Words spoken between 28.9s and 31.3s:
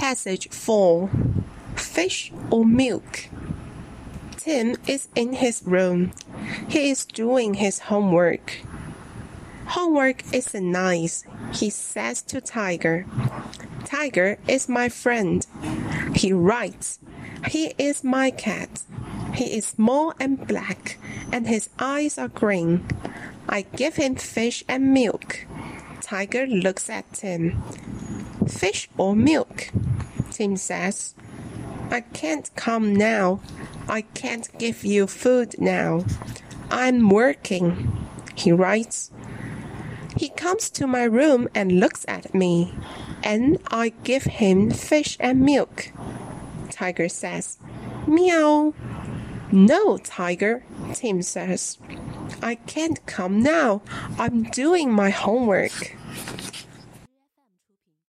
or milk? Tim says.